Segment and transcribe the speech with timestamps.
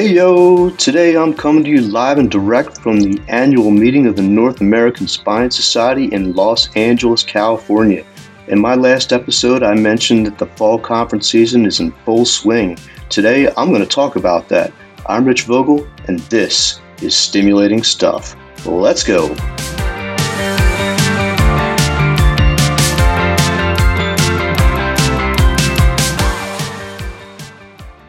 [0.00, 4.16] Hey yo, today I'm coming to you live and direct from the annual meeting of
[4.16, 8.06] the North American Spine Society in Los Angeles, California.
[8.48, 12.78] In my last episode, I mentioned that the fall conference season is in full swing.
[13.10, 14.72] Today, I'm going to talk about that.
[15.04, 18.34] I'm Rich Vogel, and this is Stimulating Stuff.
[18.64, 19.36] Let's go.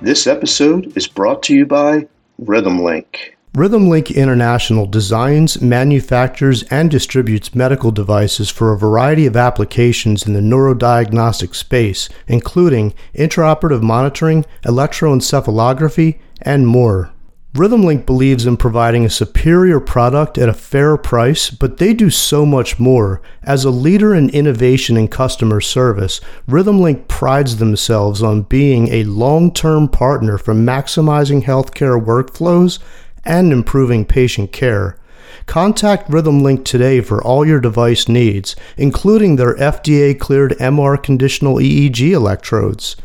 [0.04, 2.08] This episode is brought to you by
[2.42, 3.06] RhythmLink.
[3.54, 10.40] RhythmLink International designs, manufactures, and distributes medical devices for a variety of applications in the
[10.40, 17.12] neurodiagnostic space, including intraoperative monitoring, electroencephalography, and more.
[17.54, 22.46] RhythmLink believes in providing a superior product at a fair price, but they do so
[22.46, 23.22] much more.
[23.44, 29.52] As a leader in innovation and customer service, RhythmLink prides themselves on being a long
[29.54, 32.80] term partner for maximizing healthcare workflows
[33.26, 34.98] and improving patient care.
[35.46, 42.12] Contact RhythmLink today for all your device needs, including their FDA cleared MR conditional EEG
[42.12, 42.96] electrodes.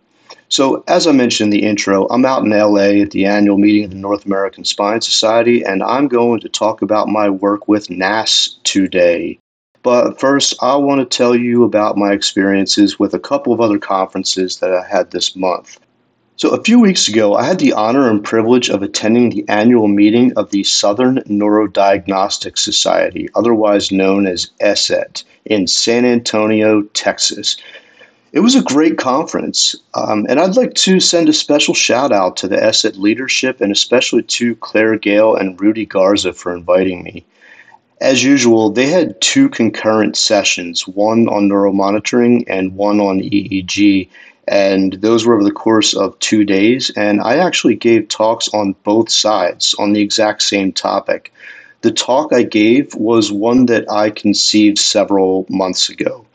[0.50, 3.86] So, as I mentioned in the intro, I'm out in LA at the annual meeting
[3.86, 7.90] of the North American Spine Society, and I'm going to talk about my work with
[7.90, 9.40] NASS today.
[9.82, 13.80] But first, I want to tell you about my experiences with a couple of other
[13.80, 15.80] conferences that I had this month.
[16.36, 19.88] So, a few weeks ago, I had the honor and privilege of attending the annual
[19.88, 27.56] meeting of the Southern Neurodiagnostic Society, otherwise known as ESET, in San Antonio, Texas.
[28.34, 32.38] It was a great conference, um, and I'd like to send a special shout out
[32.38, 37.26] to the ESET leadership and especially to Claire Gale and Rudy Garza for inviting me.
[38.00, 44.08] As usual, they had two concurrent sessions, one on neuromonitoring and one on EEG,
[44.48, 46.90] and those were over the course of two days.
[46.96, 51.34] And I actually gave talks on both sides on the exact same topic.
[51.82, 56.26] The talk I gave was one that I conceived several months ago.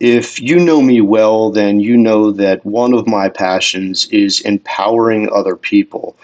[0.00, 5.30] If you know me well, then you know that one of my passions is empowering
[5.32, 6.16] other people.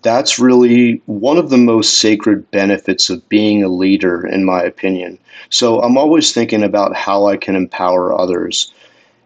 [0.00, 5.18] That's really one of the most sacred benefits of being a leader, in my opinion.
[5.50, 8.72] So I'm always thinking about how I can empower others.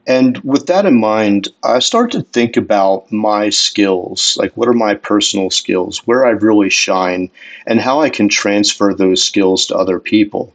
[0.06, 4.72] And with that in mind, I start to think about my skills, like what are
[4.72, 7.30] my personal skills, where I really shine,
[7.66, 10.52] and how I can transfer those skills to other people.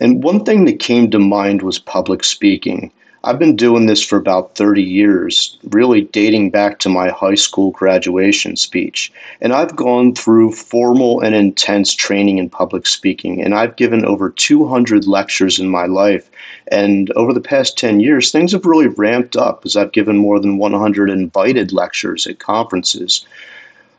[0.00, 2.90] And one thing that came to mind was public speaking.
[3.24, 7.70] I've been doing this for about 30 years, really dating back to my high school
[7.70, 9.12] graduation speech.
[9.40, 14.30] And I've gone through formal and intense training in public speaking, and I've given over
[14.30, 16.28] 200 lectures in my life.
[16.68, 20.40] And over the past 10 years, things have really ramped up as I've given more
[20.40, 23.24] than 100 invited lectures at conferences.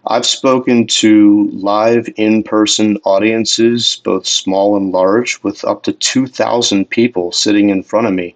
[0.08, 6.90] I've spoken to live in person audiences, both small and large, with up to 2,000
[6.90, 8.36] people sitting in front of me.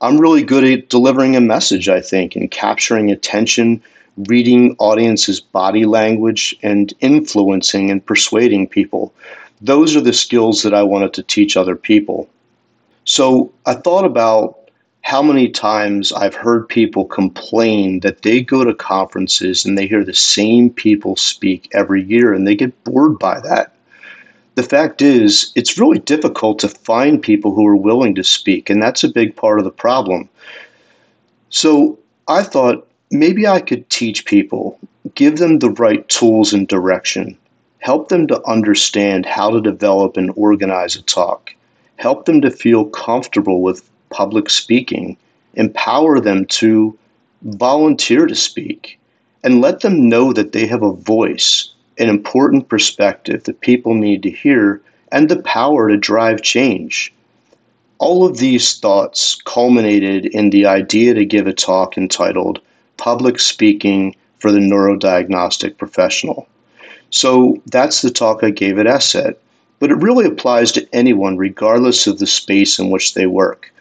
[0.00, 3.82] I'm really good at delivering a message, I think, and capturing attention,
[4.28, 9.12] reading audiences' body language, and influencing and persuading people.
[9.60, 12.28] Those are the skills that I wanted to teach other people.
[13.04, 14.59] So I thought about
[15.02, 20.04] how many times I've heard people complain that they go to conferences and they hear
[20.04, 23.74] the same people speak every year and they get bored by that
[24.60, 28.82] the fact is, it's really difficult to find people who are willing to speak, and
[28.82, 30.28] that's a big part of the problem.
[31.50, 31.98] So
[32.28, 34.78] I thought maybe I could teach people,
[35.14, 37.38] give them the right tools and direction,
[37.78, 41.54] help them to understand how to develop and organize a talk,
[41.96, 45.16] help them to feel comfortable with public speaking,
[45.54, 46.96] empower them to
[47.42, 48.98] volunteer to speak,
[49.42, 54.22] and let them know that they have a voice an important perspective that people need
[54.22, 54.80] to hear,
[55.12, 57.12] and the power to drive change.
[57.98, 62.60] All of these thoughts culminated in the idea to give a talk entitled
[62.96, 66.48] Public Speaking for the Neurodiagnostic Professional.
[67.10, 69.36] So that's the talk I gave at ESET,
[69.78, 73.74] but it really applies to anyone regardless of the space in which they work.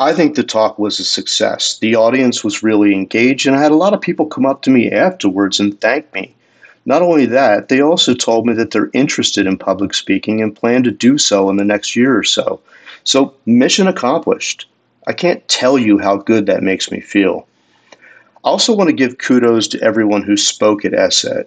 [0.00, 1.76] I think the talk was a success.
[1.78, 4.70] The audience was really engaged, and I had a lot of people come up to
[4.70, 6.34] me afterwards and thank me.
[6.86, 10.84] Not only that, they also told me that they're interested in public speaking and plan
[10.84, 12.62] to do so in the next year or so.
[13.04, 14.66] So, mission accomplished.
[15.06, 17.46] I can't tell you how good that makes me feel.
[17.92, 17.96] I
[18.44, 21.46] also want to give kudos to everyone who spoke at ESET.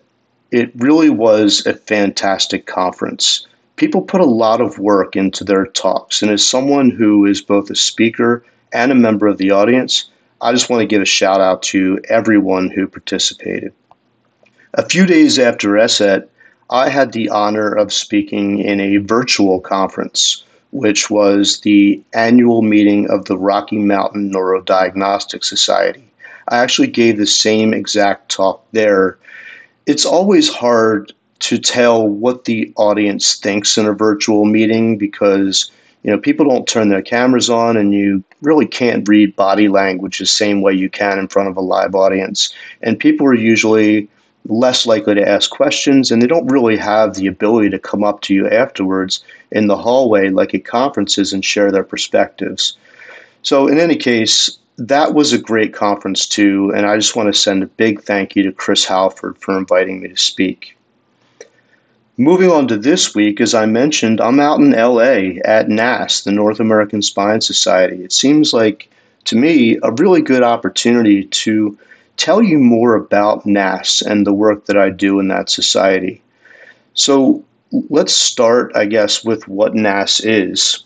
[0.51, 3.47] It really was a fantastic conference
[3.83, 6.21] people put a lot of work into their talks.
[6.21, 8.41] And as someone who is both a speaker
[8.71, 10.09] and a member of the audience,
[10.39, 13.73] I just want to give a shout out to everyone who participated.
[14.75, 16.29] A few days after ESET,
[16.69, 23.09] I had the honor of speaking in a virtual conference, which was the annual meeting
[23.09, 26.09] of the Rocky Mountain Neurodiagnostic Society.
[26.47, 29.17] I actually gave the same exact talk there.
[29.87, 31.11] It's always hard
[31.43, 35.69] to tell what the audience thinks in a virtual meeting because
[36.03, 40.19] you know people don't turn their cameras on and you really can't read body language
[40.19, 42.53] the same way you can in front of a live audience.
[42.81, 44.07] And people are usually
[44.45, 48.21] less likely to ask questions and they don't really have the ability to come up
[48.21, 52.77] to you afterwards in the hallway like at conferences and share their perspectives.
[53.41, 57.39] So in any case that was a great conference too and i just want to
[57.39, 60.72] send a big thank you to chris halford for inviting me to speak
[62.17, 66.31] Moving on to this week, as I mentioned, I'm out in LA at NASS, the
[66.31, 68.03] North American Spine Society.
[68.03, 68.87] It seems like,
[69.25, 71.75] to me, a really good opportunity to
[72.17, 76.21] tell you more about NASS and the work that I do in that society.
[76.93, 77.43] So
[77.89, 80.83] let's start, I guess, with what NASS is.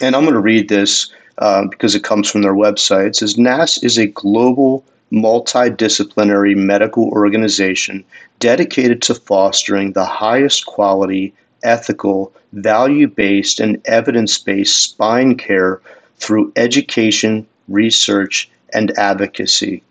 [0.00, 3.08] And I'm going to read this uh, because it comes from their website.
[3.08, 8.04] It says NASS is a global multidisciplinary medical organization
[8.38, 11.32] dedicated to fostering the highest quality,
[11.62, 15.80] ethical, value based, and evidence based spine care
[16.16, 19.82] through education, research, and advocacy.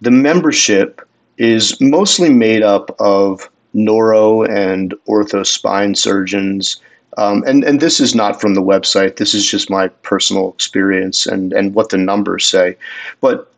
[0.00, 1.06] The membership
[1.36, 6.80] is mostly made up of neuro and ortho spine surgeons.
[7.16, 9.16] Um, and, and this is not from the website.
[9.16, 12.76] This is just my personal experience and, and what the numbers say.
[13.20, 13.52] But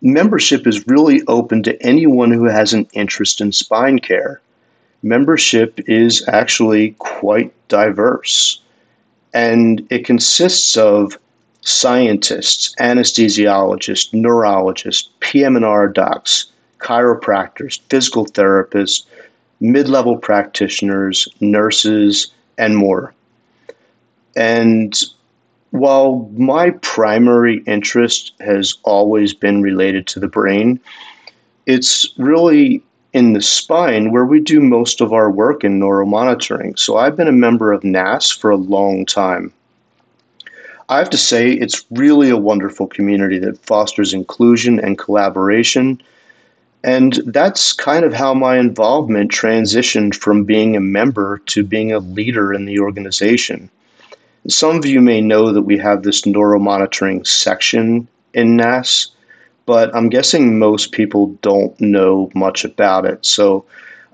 [0.00, 4.40] membership is really open to anyone who has an interest in spine care.
[5.02, 8.60] Membership is actually quite diverse,
[9.32, 11.18] and it consists of
[11.60, 16.46] scientists, anesthesiologists, neurologists, PM&R docs,
[16.78, 19.04] chiropractors, physical therapists,
[19.60, 23.12] mid-level practitioners, nurses, and more.
[24.36, 25.00] And
[25.70, 30.80] while my primary interest has always been related to the brain,
[31.66, 32.82] it's really
[33.12, 36.78] in the spine where we do most of our work in neuromonitoring.
[36.78, 39.52] So I've been a member of NASS for a long time.
[40.90, 46.00] I have to say, it's really a wonderful community that fosters inclusion and collaboration.
[46.82, 51.98] And that's kind of how my involvement transitioned from being a member to being a
[51.98, 53.68] leader in the organization.
[54.46, 59.08] Some of you may know that we have this neuromonitoring section in NASS,
[59.66, 63.26] but I'm guessing most people don't know much about it.
[63.26, 63.64] So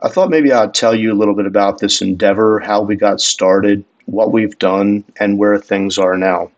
[0.03, 3.21] I thought maybe I'd tell you a little bit about this endeavor, how we got
[3.21, 6.51] started, what we've done, and where things are now.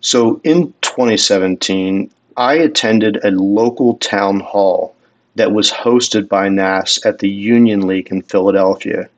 [0.00, 4.94] So in 2017, I attended a local town hall
[5.36, 9.08] that was hosted by NASS at the Union League in Philadelphia.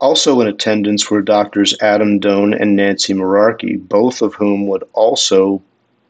[0.00, 5.60] Also in attendance were doctors Adam Doan and Nancy Merarkey, both of whom would also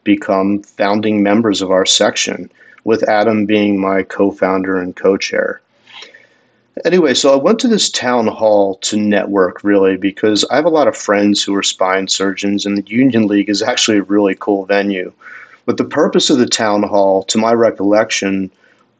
[0.04, 2.50] become founding members of our section,
[2.84, 5.62] with Adam being my co founder and co chair.
[6.84, 10.70] Anyway, so I went to this town hall to network really because I have a
[10.70, 14.36] lot of friends who are spine surgeons, and the Union League is actually a really
[14.38, 15.12] cool venue.
[15.64, 18.50] But the purpose of the town hall, to my recollection,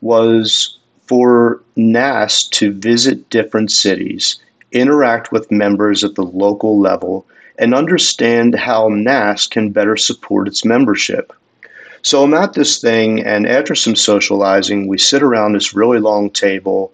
[0.01, 4.39] was for NASS to visit different cities
[4.73, 7.27] interact with members at the local level,
[7.59, 11.33] and understand how NASS can better support its membership.
[12.03, 16.31] So I'm at this thing, and after some socializing, we sit around this really long
[16.31, 16.93] table,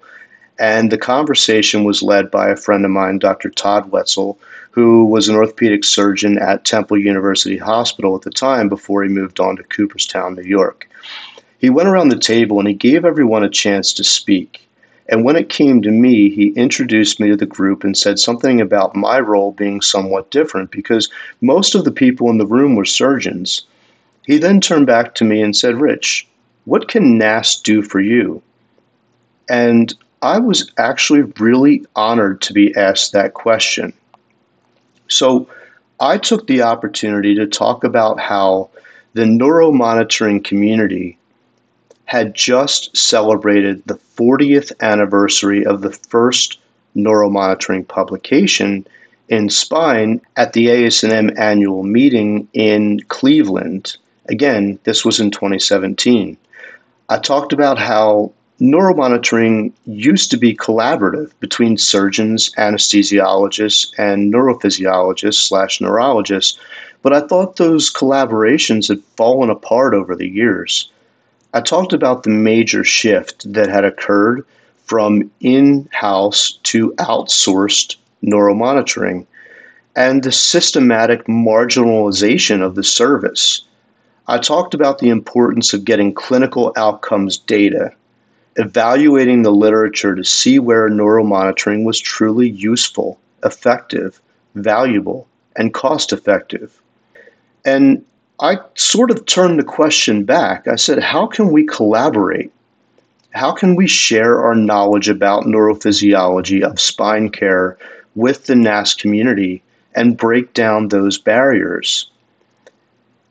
[0.58, 3.50] and the conversation was led by a friend of mine, Dr.
[3.50, 4.38] Todd Wetzel,
[4.70, 9.38] who was an orthopedic surgeon at Temple University Hospital at the time before he moved
[9.38, 10.88] on to Cooperstown, New York.
[11.58, 14.63] He went around the table and he gave everyone a chance to speak.
[15.08, 18.60] And when it came to me, he introduced me to the group and said something
[18.60, 22.86] about my role being somewhat different because most of the people in the room were
[22.86, 23.66] surgeons.
[24.24, 26.26] He then turned back to me and said, Rich,
[26.64, 28.42] what can NASS do for you?
[29.50, 33.92] And I was actually really honored to be asked that question.
[35.08, 35.46] So
[36.00, 38.70] I took the opportunity to talk about how
[39.12, 41.18] the neuromonitoring community
[42.06, 46.58] had just celebrated the 40th anniversary of the first
[46.96, 48.86] neuromonitoring publication
[49.28, 53.96] in spine at the ASNM annual meeting in Cleveland.
[54.28, 56.36] Again, this was in 2017.
[57.08, 65.80] I talked about how neuromonitoring used to be collaborative between surgeons, anesthesiologists, and neurophysiologists slash
[65.80, 66.58] neurologists,
[67.02, 70.90] but I thought those collaborations had fallen apart over the years.
[71.54, 74.44] I talked about the major shift that had occurred
[74.86, 77.94] from in house to outsourced
[78.24, 79.24] neuromonitoring
[79.94, 83.62] and the systematic marginalization of the service.
[84.26, 87.92] I talked about the importance of getting clinical outcomes data,
[88.56, 94.20] evaluating the literature to see where neuromonitoring was truly useful, effective,
[94.56, 96.82] valuable, and cost effective.
[97.64, 98.04] And
[98.44, 100.68] I sort of turned the question back.
[100.68, 102.52] I said, how can we collaborate?
[103.30, 107.78] How can we share our knowledge about neurophysiology of spine care
[108.14, 109.62] with the NASS community
[109.94, 112.10] and break down those barriers?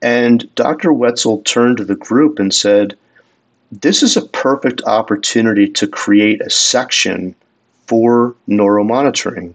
[0.02, 0.92] And Dr.
[0.92, 2.98] Wetzel turned to the group and said,
[3.72, 7.36] This is a perfect opportunity to create a section
[7.86, 9.54] for neuromonitoring.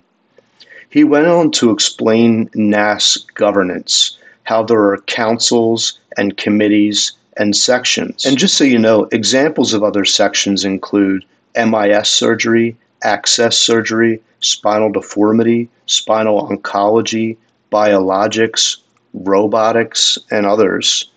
[0.89, 4.19] He went on to explain NASS governance
[4.49, 8.25] how there are councils and committees and sections.
[8.25, 11.23] And just so you know, examples of other sections include
[11.55, 17.37] MIS surgery, access surgery, spinal deformity, spinal oncology,
[17.71, 18.79] biologics,
[19.13, 21.11] robotics, and others.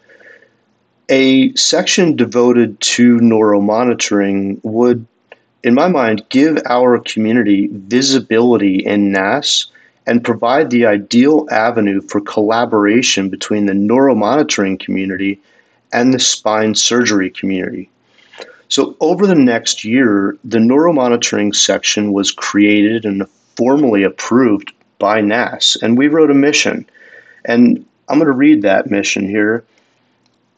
[1.07, 5.07] A section devoted to neuromonitoring would,
[5.63, 9.67] in my mind, give our community visibility in NASS
[10.07, 15.39] and provide the ideal avenue for collaboration between the neuromonitoring community
[15.93, 17.89] and the spine surgery community.
[18.69, 23.27] So, over the next year, the neuromonitoring section was created and
[23.57, 26.89] formally approved by NASS, and we wrote a mission.
[27.45, 29.65] And I'm going to read that mission here.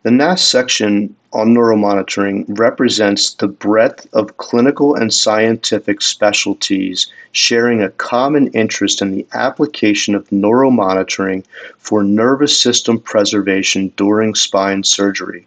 [0.03, 7.89] The NASS section on neuromonitoring represents the breadth of clinical and scientific specialties sharing a
[7.91, 11.43] common interest in the application of neuromonitoring
[11.77, 15.45] for nervous system preservation during spine surgery,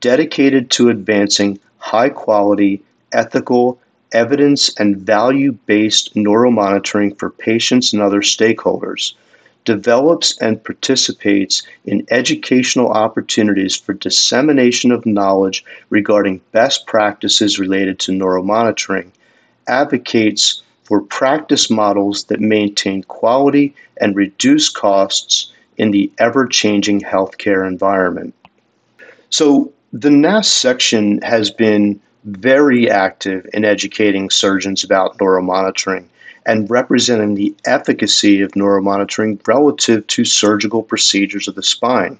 [0.00, 2.82] dedicated to advancing high quality,
[3.12, 3.78] ethical,
[4.12, 9.14] evidence, and value based neuromonitoring for patients and other stakeholders
[9.66, 18.12] develops and participates in educational opportunities for dissemination of knowledge regarding best practices related to
[18.12, 19.10] neuromonitoring,
[19.66, 27.66] advocates for practice models that maintain quality and reduce costs in the ever changing healthcare
[27.66, 28.32] environment.
[29.28, 36.06] So, the NASS section has been very active in educating surgeons about neuromonitoring
[36.46, 42.18] and representing the efficacy of neuromonitoring relative to surgical procedures of the spine.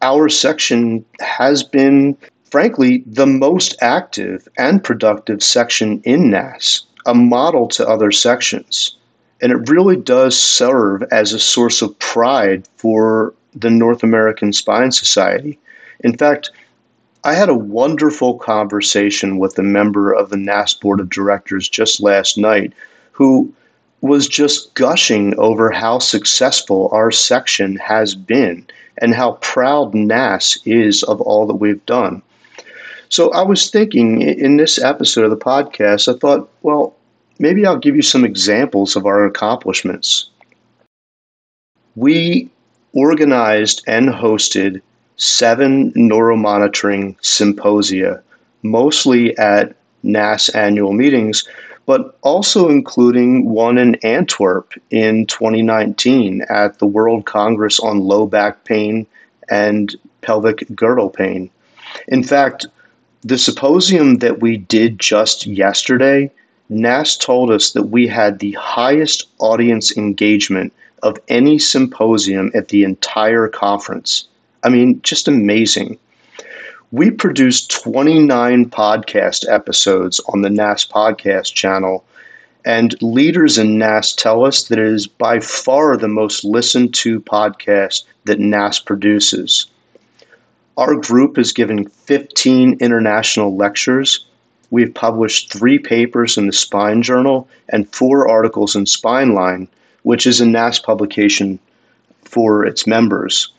[0.00, 2.16] Our section has been,
[2.50, 8.96] frankly, the most active and productive section in NASS, a model to other sections.
[9.42, 14.92] And it really does serve as a source of pride for the North American Spine
[14.92, 15.58] Society.
[16.00, 16.50] In fact,
[17.24, 22.00] I had a wonderful conversation with a member of the NASS board of directors just
[22.00, 22.72] last night
[23.12, 23.52] who
[24.00, 28.66] was just gushing over how successful our section has been
[28.98, 32.20] and how proud NASS is of all that we've done.
[33.08, 36.96] So I was thinking in this episode of the podcast, I thought, well,
[37.38, 40.30] maybe I'll give you some examples of our accomplishments.
[41.94, 42.50] We
[42.94, 44.80] organized and hosted
[45.16, 48.22] seven neuromonitoring symposia,
[48.62, 51.46] mostly at NASS annual meetings,
[51.86, 58.64] but also including one in Antwerp in 2019 at the World Congress on Low Back
[58.64, 59.06] Pain
[59.50, 61.50] and Pelvic Girdle Pain.
[62.08, 62.66] In fact,
[63.22, 66.30] the symposium that we did just yesterday,
[66.68, 70.72] NASS told us that we had the highest audience engagement
[71.02, 74.28] of any symposium at the entire conference.
[74.62, 75.98] I mean, just amazing.
[76.92, 82.04] We produced 29 podcast episodes on the NASS podcast channel,
[82.66, 87.18] and leaders in NASS tell us that it is by far the most listened to
[87.22, 89.68] podcast that NASS produces.
[90.76, 94.26] Our group has given 15 international lectures.
[94.70, 99.66] We've published three papers in the Spine Journal and four articles in Spineline,
[100.02, 101.58] which is a NASS publication
[102.24, 103.50] for its members.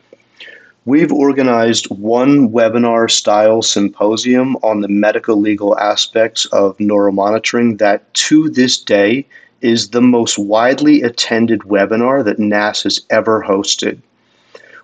[0.86, 8.50] We've organized one webinar style symposium on the medical legal aspects of neuromonitoring that to
[8.50, 9.26] this day
[9.62, 14.02] is the most widely attended webinar that NASS has ever hosted.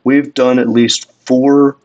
[0.06, 1.76] We've done at least four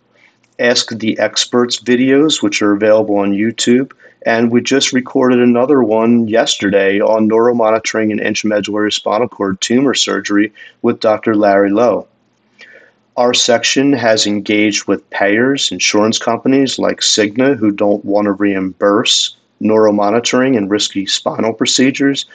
[0.61, 3.91] Ask the Experts videos, which are available on YouTube,
[4.25, 10.53] and we just recorded another one yesterday on neuromonitoring and intramedullary spinal cord tumor surgery
[10.83, 11.35] with Dr.
[11.35, 12.07] Larry Lowe.
[13.17, 19.37] Our section has engaged with payers, insurance companies like Cigna, who don't want to reimburse
[19.63, 22.27] neuromonitoring and risky spinal procedures.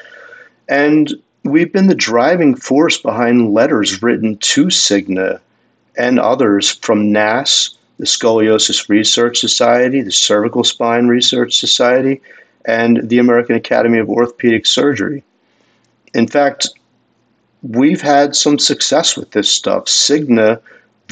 [0.69, 5.41] And we've been the driving force behind letters written to Cigna
[5.97, 12.21] and others from NASS, the Scoliosis Research Society, the Cervical Spine Research Society,
[12.65, 15.23] and the American Academy of Orthopedic Surgery.
[16.13, 16.69] In fact,
[17.61, 19.85] we've had some success with this stuff.
[19.85, 20.61] Cigna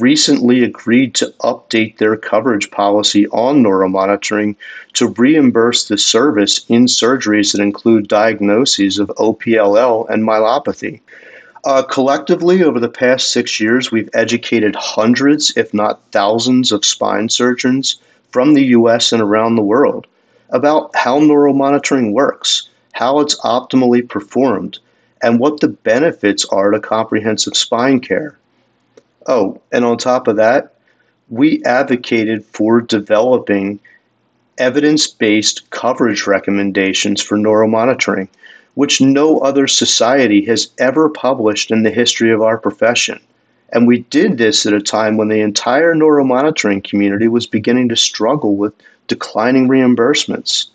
[0.00, 4.54] recently agreed to update their coverage policy on neuromonitoring
[4.94, 11.00] to reimburse the service in surgeries that include diagnoses of OPLL and myelopathy.
[11.64, 17.28] Uh, collectively, over the past six years, we've educated hundreds, if not thousands, of spine
[17.28, 18.00] surgeons
[18.30, 20.06] from the US and around the world
[20.50, 24.78] about how neuromonitoring works, how it's optimally performed,
[25.22, 28.38] and what the benefits are to comprehensive spine care.
[29.26, 30.74] Oh, and on top of that,
[31.28, 33.80] we advocated for developing
[34.56, 38.28] evidence based coverage recommendations for neuromonitoring
[38.78, 43.18] which no other society has ever published in the history of our profession.
[43.72, 47.96] And we did this at a time when the entire neuromonitoring community was beginning to
[47.96, 48.72] struggle with
[49.08, 50.68] declining reimbursements.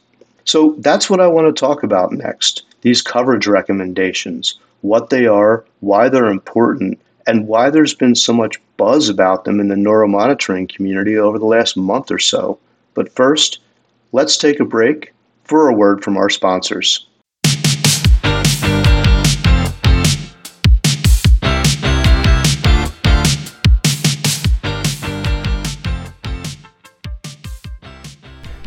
[0.44, 5.64] So that's what I want to talk about next these coverage recommendations, what they are,
[5.80, 10.68] why they're important, and why there's been so much buzz about them in the neuromonitoring
[10.68, 12.60] community over the last month or so.
[12.94, 13.60] But first,
[14.12, 15.14] let's take a break
[15.46, 17.08] for a word from our sponsors.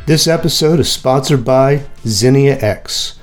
[0.06, 3.15] This episode is sponsored by Zinnia X.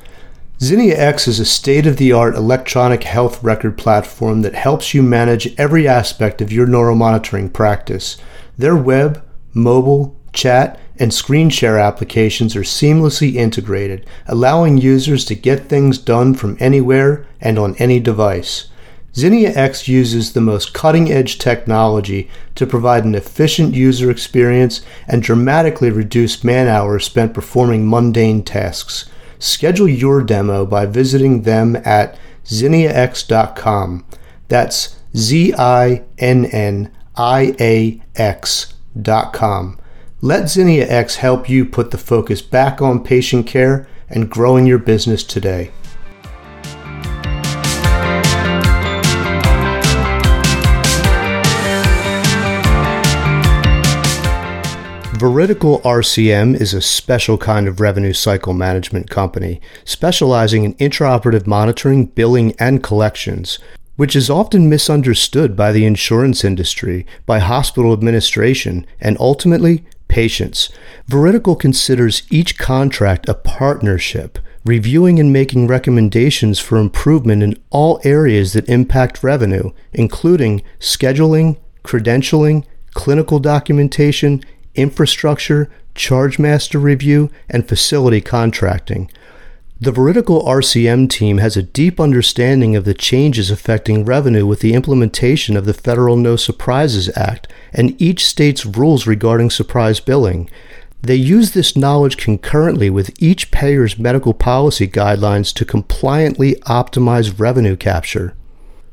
[0.63, 5.03] Zinnia X is a state of the art electronic health record platform that helps you
[5.03, 8.15] manage every aspect of your neuromonitoring practice.
[8.57, 9.21] Their web,
[9.53, 16.33] mobile, chat, and screen share applications are seamlessly integrated, allowing users to get things done
[16.33, 18.69] from anywhere and on any device.
[19.13, 25.21] Zinnia X uses the most cutting edge technology to provide an efficient user experience and
[25.21, 29.09] dramatically reduce man hours spent performing mundane tasks.
[29.43, 34.05] Schedule your demo by visiting them at zinniax.com.
[34.47, 39.79] That's Z I N N I A X.com.
[40.21, 44.79] Let Zinnia X help you put the focus back on patient care and growing your
[44.79, 45.71] business today.
[55.23, 62.07] Veridical RCM is a special kind of revenue cycle management company specializing in intraoperative monitoring,
[62.07, 63.57] billing, and collections,
[63.95, 70.69] which is often misunderstood by the insurance industry, by hospital administration, and ultimately patients.
[71.07, 78.51] Veridical considers each contract a partnership, reviewing and making recommendations for improvement in all areas
[78.51, 81.55] that impact revenue, including scheduling,
[81.85, 84.43] credentialing, clinical documentation,
[84.75, 89.09] infrastructure, charge master review, and facility contracting.
[89.79, 94.73] The Veridical RCM team has a deep understanding of the changes affecting revenue with the
[94.73, 100.49] implementation of the Federal No Surprises Act and each state's rules regarding surprise billing.
[101.01, 107.75] They use this knowledge concurrently with each payer's medical policy guidelines to compliantly optimize revenue
[107.75, 108.35] capture.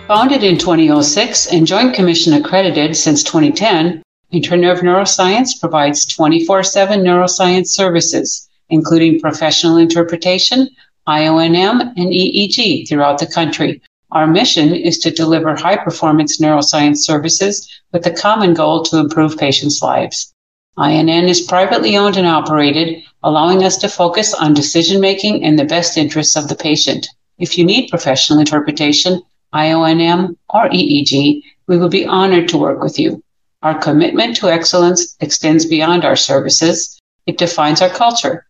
[0.07, 7.67] Founded in 2006 and Joint Commission accredited since 2010, Internerve Neuroscience provides 24 7 neuroscience
[7.67, 10.69] services, including professional interpretation,
[11.09, 17.69] IONM, and EEG throughout the country, Our mission is to deliver high performance neuroscience services
[17.91, 20.33] with the common goal to improve patients' lives.
[20.81, 25.65] INN is privately owned and operated, allowing us to focus on decision making in the
[25.65, 27.09] best interests of the patient.
[27.37, 29.21] If you need professional interpretation,
[29.53, 33.23] IONM, or EEG, we will be honored to work with you.
[33.63, 36.99] Our commitment to excellence extends beyond our services.
[37.25, 38.45] It defines our culture.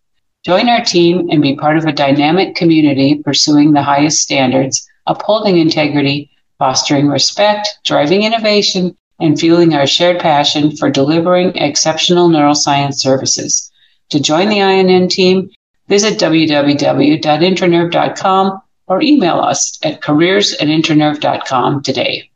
[0.45, 5.57] Join our team and be part of a dynamic community pursuing the highest standards upholding
[5.57, 6.29] integrity,
[6.59, 13.71] fostering respect, driving innovation, and fueling our shared passion for delivering exceptional neuroscience services.
[14.09, 15.49] To join the INN team,
[15.87, 22.29] visit www.internerve.com or email us at careers at internerve.com today.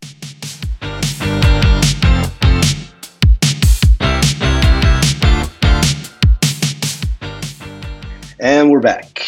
[8.40, 9.24] And we're back.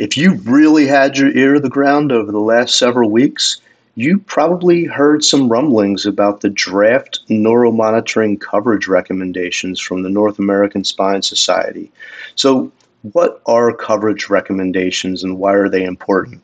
[0.00, 3.60] If you really had your ear to the ground over the last several weeks,
[3.94, 10.82] you probably heard some rumblings about the draft neuromonitoring coverage recommendations from the North American
[10.84, 11.92] Spine Society.
[12.34, 12.72] So,
[13.12, 16.42] what are coverage recommendations and why are they important?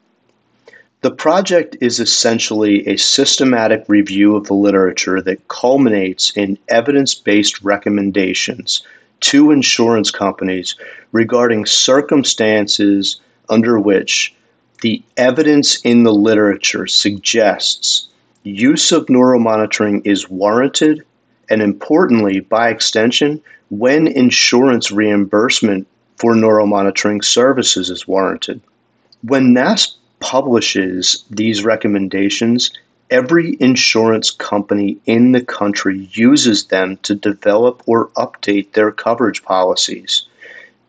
[1.07, 7.63] The project is essentially a systematic review of the literature that culminates in evidence based
[7.63, 8.83] recommendations
[9.21, 10.75] to insurance companies
[11.13, 14.35] regarding circumstances under which
[14.83, 18.09] the evidence in the literature suggests
[18.43, 21.05] use of neuromonitoring is warranted,
[21.49, 23.41] and importantly, by extension,
[23.71, 28.61] when insurance reimbursement for neuromonitoring services is warranted.
[29.23, 32.71] When NASS publishes these recommendations,
[33.11, 40.27] every insurance company in the country uses them to develop or update their coverage policies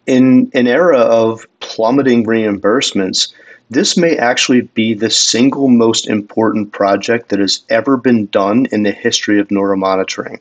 [0.08, 3.32] in an era of plummeting reimbursements,
[3.70, 8.84] this may actually be the single most important project that has ever been done in
[8.84, 10.40] the history of neuromonitoring.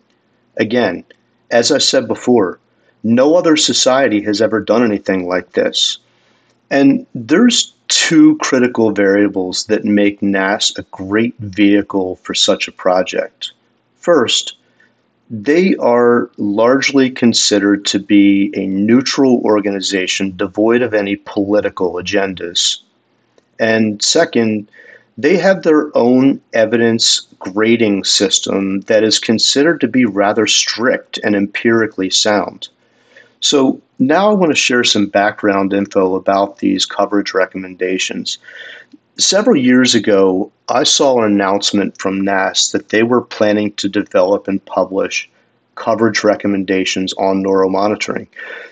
[0.56, 1.04] Again,
[1.50, 2.60] as I said before,
[3.02, 5.98] no other society has ever done anything like this.
[6.70, 13.52] And there's two critical variables that make NASS a great vehicle for such a project.
[13.96, 14.56] First,
[15.28, 22.78] they are largely considered to be a neutral organization devoid of any political agendas.
[23.58, 24.68] And second,
[25.18, 31.34] they have their own evidence grading system that is considered to be rather strict and
[31.34, 32.68] empirically sound.
[33.40, 38.38] So, now I want to share some background info about these coverage recommendations.
[39.16, 44.48] Several years ago, I saw an announcement from NASS that they were planning to develop
[44.48, 45.30] and publish
[45.76, 48.26] coverage recommendations on neuromonitoring.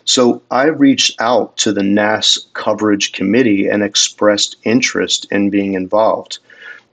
[0.04, 6.38] So I reached out to the NASS coverage committee and expressed interest in being involved.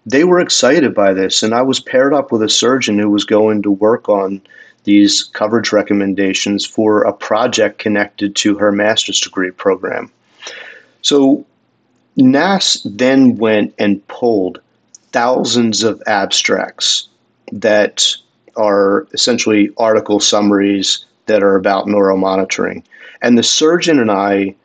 [0.06, 3.24] They were excited by this, and I was paired up with a surgeon who was
[3.24, 4.42] going to work on
[4.84, 10.12] these coverage recommendations for a project connected to her master's degree program.
[11.02, 11.46] So
[12.18, 14.60] NASS then went and pulled
[15.12, 17.08] thousands of abstracts
[17.52, 18.16] that
[18.56, 22.84] are essentially article summaries that are about neuromonitoring.
[23.22, 24.56] And the surgeon and I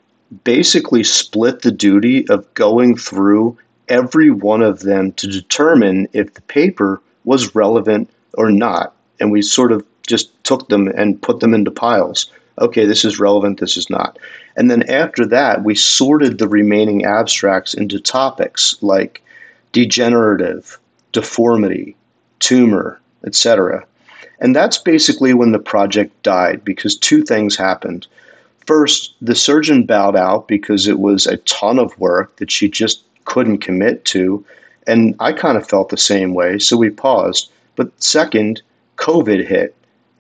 [0.45, 3.57] basically split the duty of going through
[3.89, 8.95] every one of them to determine if the paper was relevant or not.
[9.21, 12.31] And we sort of just took them and put them into piles.
[12.59, 14.19] Okay, this is relevant, this is not.
[14.57, 19.23] And then after that, we sorted the remaining abstracts into topics like
[19.73, 20.79] degenerative,
[21.13, 21.95] deformity,
[22.39, 23.85] tumor, etc.
[24.41, 28.07] And that's basically when the project died because two things happened.
[28.67, 33.03] First, the surgeon bowed out because it was a ton of work that she just
[33.25, 34.45] couldn't commit to.
[34.87, 37.51] And I kind of felt the same way, so we paused.
[37.77, 38.63] But second,
[38.97, 39.75] COVID hit,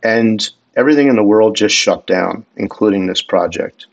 [0.06, 3.86] and everything in the world just shut down, including this project.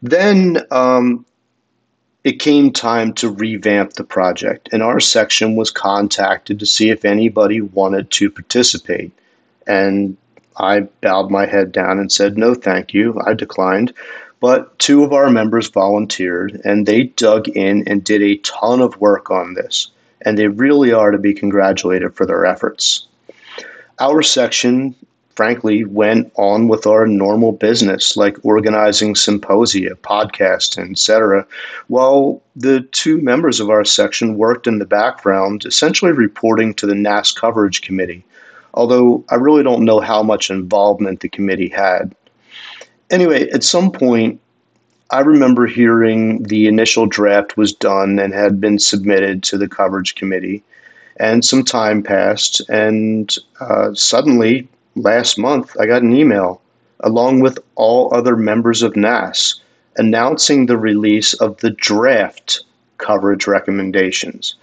[0.00, 1.26] Then um,
[2.22, 7.04] it came time to revamp the project, and our section was contacted to see if
[7.04, 9.10] anybody wanted to participate.
[9.66, 10.16] And
[10.56, 13.20] I bowed my head down and said, No, thank you.
[13.26, 13.92] I declined.
[14.40, 19.00] But two of our members volunteered, and they dug in and did a ton of
[19.00, 19.90] work on this.
[20.22, 23.07] And they really are to be congratulated for their efforts.
[24.00, 24.94] Our section
[25.38, 31.46] frankly went on with our normal business like organizing symposia podcasts etc
[31.86, 36.94] while the two members of our section worked in the background essentially reporting to the
[36.96, 38.24] NASS coverage committee
[38.74, 42.16] although i really don't know how much involvement the committee had.
[43.10, 44.40] Anyway at some point
[45.10, 50.16] I remember hearing the initial draft was done and had been submitted to the coverage
[50.16, 50.62] committee,
[51.18, 56.60] and some time passed, and uh, suddenly last month I got an email
[57.00, 59.60] along with all other members of NASS
[59.96, 62.62] announcing the release of the draft
[62.98, 64.54] coverage recommendations,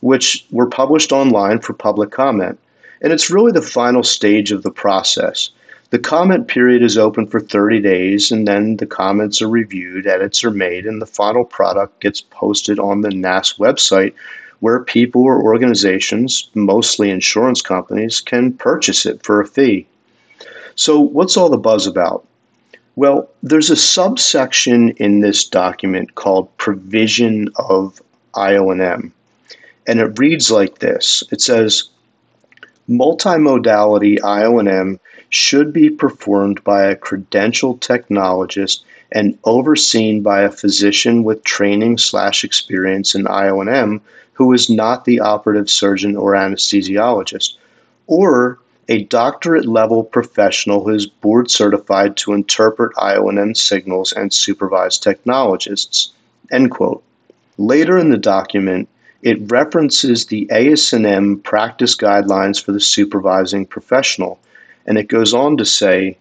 [0.00, 2.58] which were published online for public comment.
[3.00, 5.50] And it's really the final stage of the process.
[5.90, 10.44] The comment period is open for 30 days, and then the comments are reviewed, edits
[10.44, 14.12] are made, and the final product gets posted on the NASS website
[14.60, 19.86] where people or organizations, mostly insurance companies, can purchase it for a fee.
[20.74, 22.26] So, what's all the buzz about?
[22.96, 28.02] Well, there's a subsection in this document called Provision of
[28.34, 29.12] IONM,
[29.86, 31.88] and it reads like this It says,
[32.88, 34.98] Multimodality IONM
[35.30, 38.80] should be performed by a credentialed technologist
[39.12, 44.00] and overseen by a physician with training slash experience in IONM
[44.38, 47.54] who is not the operative surgeon or anesthesiologist,
[48.06, 54.96] or a doctorate level professional who is board certified to interpret IONM signals and supervise
[54.96, 56.12] technologists.
[56.52, 57.02] End quote.
[57.58, 58.88] Later in the document,
[59.22, 64.38] it references the ASNM practice guidelines for the supervising professional,
[64.86, 66.16] and it goes on to say,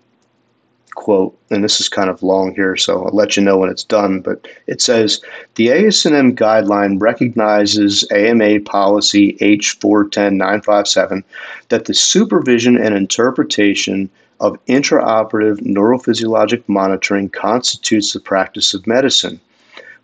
[0.98, 3.84] quote, and this is kind of long here, so I'll let you know when it's
[3.84, 5.22] done, but it says
[5.56, 11.24] the ASNM guideline recognizes AMA policy H410957
[11.70, 19.40] that the supervision and interpretation of intraoperative neurophysiologic monitoring constitutes the practice of medicine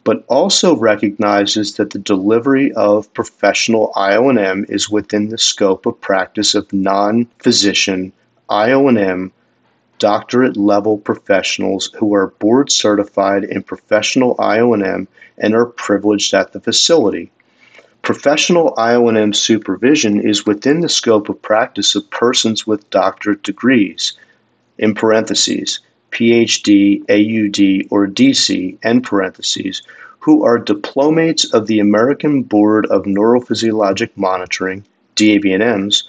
[0.05, 6.53] but also recognizes that the delivery of professional IONM is within the scope of practice
[6.55, 8.11] of non physician
[8.49, 9.31] IONM
[9.99, 16.59] doctorate level professionals who are board certified in professional IONM and are privileged at the
[16.59, 17.31] facility.
[18.01, 24.13] Professional IONM supervision is within the scope of practice of persons with doctorate degrees,
[24.77, 25.79] in parentheses,
[26.11, 29.81] PhD, AUD, or DC, end parentheses,
[30.19, 36.03] who are diplomates of the American Board of Neurophysiologic Monitoring, DABNMs,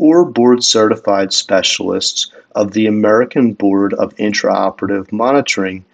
[0.00, 5.84] or board certified specialists of the American Board of Intraoperative Monitoring,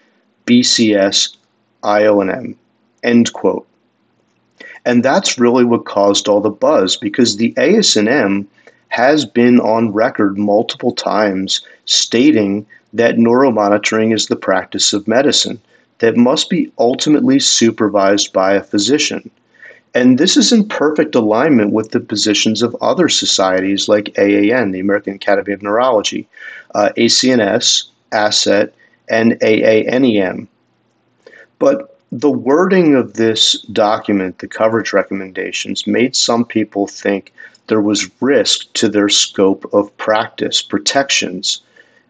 [0.47, 1.37] BCS
[1.83, 2.55] IONM.
[3.03, 3.67] End quote.
[4.85, 8.47] And that's really what caused all the buzz because the ASNM
[8.89, 15.61] has been on record multiple times stating that neuromonitoring is the practice of medicine
[15.99, 19.29] that must be ultimately supervised by a physician.
[19.97, 24.79] And this is in perfect alignment with the positions of other societies like AAN, the
[24.79, 26.29] American Academy of Neurology,
[26.75, 28.73] uh, ACNS, ASET,
[29.09, 30.49] and AANEM.
[31.59, 37.33] But the wording of this document, the coverage recommendations, made some people think
[37.69, 41.63] there was risk to their scope of practice protections.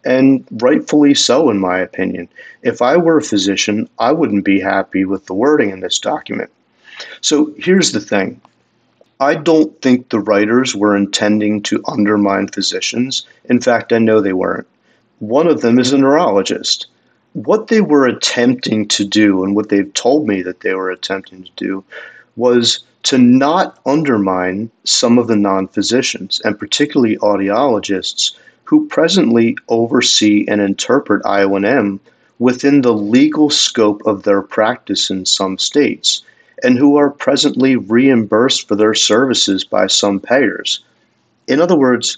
[0.03, 2.27] And rightfully so, in my opinion.
[2.63, 6.51] If I were a physician, I wouldn't be happy with the wording in this document.
[7.21, 8.39] So here's the thing
[9.19, 13.25] I don't think the writers were intending to undermine physicians.
[13.45, 14.67] In fact, I know they weren't.
[15.19, 16.87] One of them is a neurologist.
[17.33, 21.43] What they were attempting to do, and what they've told me that they were attempting
[21.43, 21.83] to do,
[22.35, 30.45] was to not undermine some of the non physicians, and particularly audiologists, who presently oversee
[30.47, 31.99] and interpret IONM
[32.37, 36.21] within the legal scope of their practice in some states
[36.63, 40.83] and who are presently reimbursed for their services by some payers.
[41.47, 42.17] In other words,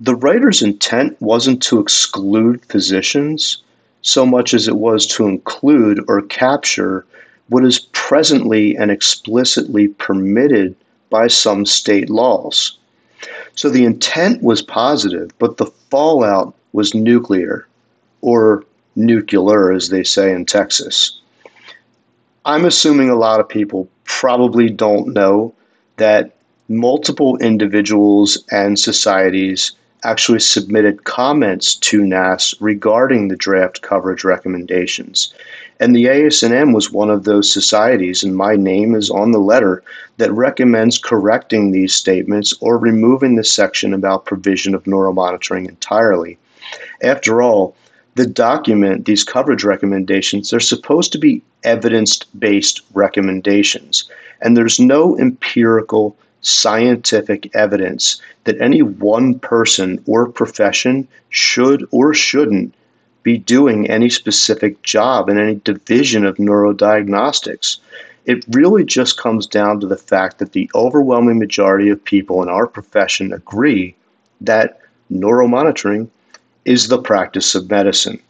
[0.00, 3.62] the writer's intent wasn't to exclude physicians
[4.02, 7.04] so much as it was to include or capture
[7.48, 10.76] what is presently and explicitly permitted
[11.10, 12.78] by some state laws.
[13.54, 17.66] So the intent was positive, but the fallout was nuclear,
[18.20, 18.64] or
[18.96, 21.20] nuclear, as they say in Texas.
[22.46, 25.52] I'm assuming a lot of people probably don't know
[25.96, 26.36] that
[26.68, 29.72] multiple individuals and societies
[30.04, 35.34] actually submitted comments to NASS regarding the draft coverage recommendations.
[35.80, 39.82] And the ASNM was one of those societies, and my name is on the letter
[40.18, 46.38] that recommends correcting these statements or removing the section about provision of neuromonitoring entirely.
[47.02, 47.74] After all,
[48.16, 54.10] the document, these coverage recommendations, they're supposed to be evidence based recommendations.
[54.40, 62.74] And there's no empirical scientific evidence that any one person or profession should or shouldn't
[63.22, 67.78] be doing any specific job in any division of neurodiagnostics.
[68.24, 72.48] It really just comes down to the fact that the overwhelming majority of people in
[72.48, 73.94] our profession agree
[74.40, 74.80] that
[75.12, 76.08] neuromonitoring
[76.66, 78.20] is the practice of medicine.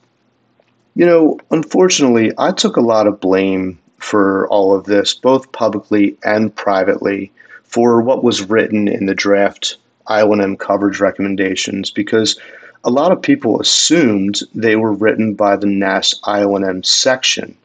[0.94, 6.16] You know, unfortunately, I took a lot of blame for all of this, both publicly
[6.22, 7.32] and privately,
[7.64, 12.38] for what was written in the draft IONM coverage recommendations because
[12.84, 17.56] a lot of people assumed they were written by the NASS IONM section.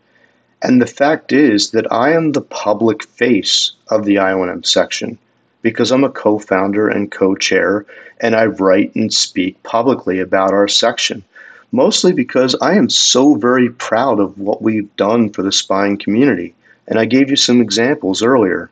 [0.64, 5.20] And the fact is that I am the public face of the IONM section
[5.62, 7.86] because I'm a co founder and co chair,
[8.20, 11.24] and I write and speak publicly about our section.
[11.72, 16.54] Mostly because I am so very proud of what we've done for the spine community.
[16.88, 18.70] And I gave you some examples earlier.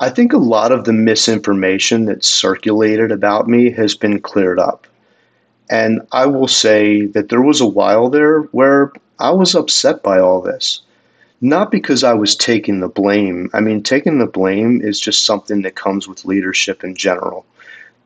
[0.00, 4.86] I think a lot of the misinformation that circulated about me has been cleared up.
[5.70, 10.18] And I will say that there was a while there where I was upset by
[10.20, 10.80] all this.
[11.40, 13.48] Not because I was taking the blame.
[13.52, 17.46] I mean, taking the blame is just something that comes with leadership in general.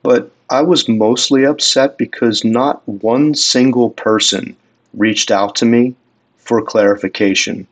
[0.03, 4.55] But I was mostly upset because not one single person
[4.93, 5.95] reached out to me
[6.37, 7.67] for clarification,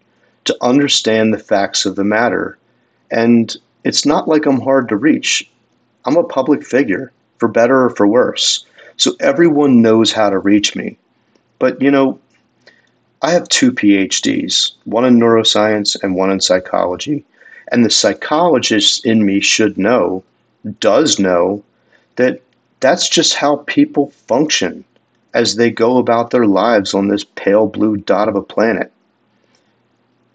[0.44, 2.56] to understand the facts of the matter.
[3.10, 5.50] And it's not like I'm hard to reach.
[6.06, 8.64] I'm a public figure, for better or for worse.
[8.96, 10.96] So everyone knows how to reach me.
[11.58, 12.18] But, you know,
[13.22, 17.24] I have two PhDs, one in neuroscience and one in psychology.
[17.70, 20.24] And the psychologist in me should know,
[20.80, 21.62] does know,
[22.16, 22.40] that
[22.80, 24.84] that's just how people function
[25.34, 28.90] as they go about their lives on this pale blue dot of a planet.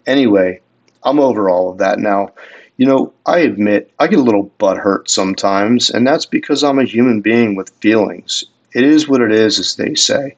[0.06, 0.60] Anyway,
[1.02, 2.32] I'm over all of that now.
[2.76, 6.84] You know, I admit I get a little butthurt sometimes, and that's because I'm a
[6.84, 8.44] human being with feelings.
[8.72, 10.36] It is what it is, as they say.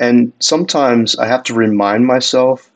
[0.00, 2.70] And sometimes I have to remind myself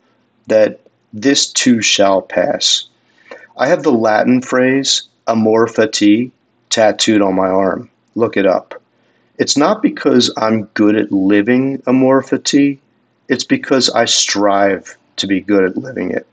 [0.46, 0.80] that
[1.12, 2.84] this too shall pass.
[3.56, 6.30] I have the Latin phrase amor fati
[6.70, 7.90] tattooed on my arm.
[8.14, 8.80] Look it up.
[9.38, 12.78] It's not because I'm good at living amor fati,
[13.28, 16.26] it's because I strive to be good at living it.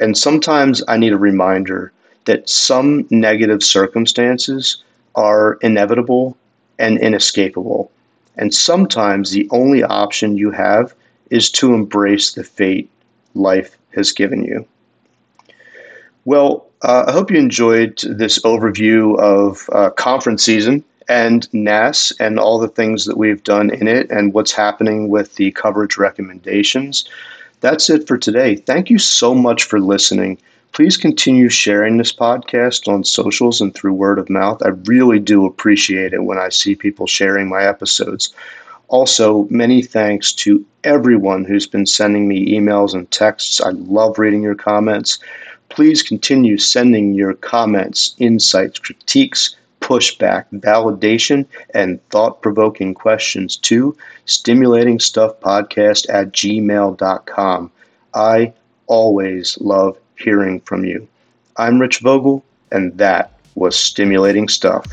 [0.00, 1.92] And sometimes I need a reminder
[2.24, 4.82] that some negative circumstances
[5.14, 6.36] are inevitable
[6.78, 7.90] and inescapable.
[8.40, 10.94] And sometimes the only option you have
[11.28, 12.90] is to embrace the fate
[13.34, 14.66] life has given you.
[16.24, 22.38] Well, uh, I hope you enjoyed this overview of uh, conference season and NASS and
[22.38, 27.04] all the things that we've done in it and what's happening with the coverage recommendations.
[27.60, 28.56] That's it for today.
[28.56, 30.38] Thank you so much for listening.
[30.72, 34.62] Please continue sharing this podcast on socials and through word of mouth.
[34.64, 38.32] I really do appreciate it when I see people sharing my episodes.
[38.88, 43.60] Also, many thanks to everyone who's been sending me emails and texts.
[43.60, 45.18] I love reading your comments.
[45.70, 56.06] Please continue sending your comments, insights, critiques, pushback, validation, and thought provoking questions to stimulatingstuffpodcast
[56.10, 57.70] at gmail.com.
[58.14, 58.52] I
[58.86, 61.06] always love hearing from you.
[61.56, 64.86] I'm Rich Vogel, and that was Stimulating Stuff.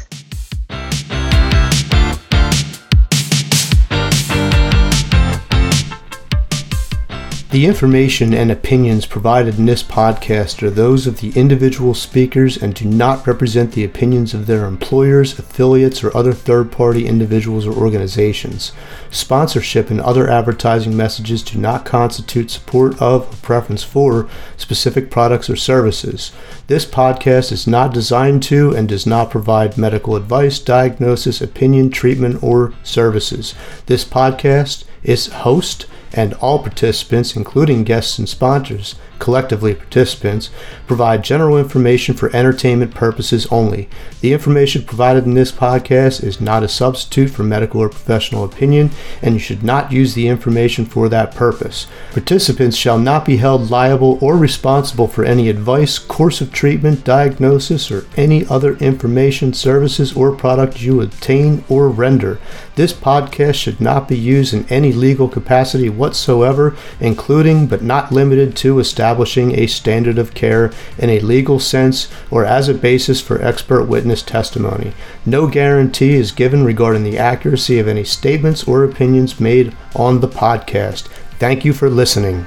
[7.58, 12.76] The information and opinions provided in this podcast are those of the individual speakers and
[12.76, 17.74] do not represent the opinions of their employers, affiliates, or other third party individuals or
[17.74, 18.74] organizations.
[19.10, 25.50] Sponsorship and other advertising messages do not constitute support of or preference for specific products
[25.50, 26.32] or services.
[26.68, 32.44] This podcast is not designed to and does not provide medical advice, diagnosis, opinion, treatment,
[32.44, 33.56] or services.
[33.88, 40.50] This podcast is host and all participants, including guests and sponsors, collectively participants,
[40.86, 43.90] provide general information for entertainment purposes only.
[44.22, 48.92] The information provided in this podcast is not a substitute for medical or professional opinion,
[49.22, 51.88] and you should not use the information for that purpose.
[52.12, 57.92] Participants shall not be held liable or responsible for any advice, course of treatment, diagnosis,
[57.92, 62.40] or any other information, services, or product you obtain or render.
[62.76, 68.56] This podcast should not be used in any legal capacity whatsoever, including but not limited
[68.58, 73.42] to establishing a standard of care in a legal sense or as a basis for
[73.42, 74.92] expert witness testimony.
[75.26, 80.28] No guarantee is given regarding the accuracy of any statements or opinions made on the
[80.28, 81.08] podcast.
[81.40, 82.46] Thank you for listening.